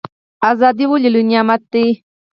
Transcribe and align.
ازادي 0.51 0.85
ولې 0.87 1.09
لوی 1.13 1.23
نعمت 1.29 1.61
دی؟ 1.73 1.85